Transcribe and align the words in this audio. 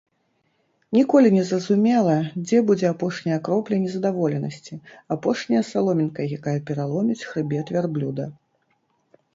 Ніколі 0.97 1.29
не 1.35 1.43
зразумела, 1.49 2.15
дзе 2.45 2.61
будзе 2.69 2.87
апошняя 2.93 3.37
кропля 3.49 3.77
незадаволенасці, 3.85 4.79
апошняя 5.17 5.63
саломінка, 5.71 6.21
якая 6.41 6.57
пераломіць 6.71 7.25
хрыбет 7.29 7.67
вярблюда. 7.79 8.25